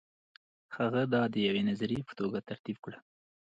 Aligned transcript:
هغه 0.75 1.01
دا 1.13 1.21
د 1.33 1.35
یوې 1.47 1.61
نظریې 1.69 2.01
په 2.07 2.13
توګه 2.19 2.37
ترتیب 2.49 2.77
کړه. 2.83 2.97